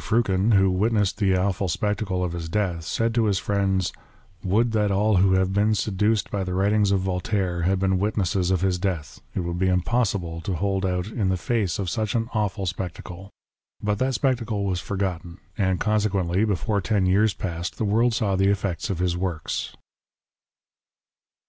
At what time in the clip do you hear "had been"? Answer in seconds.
7.62-7.98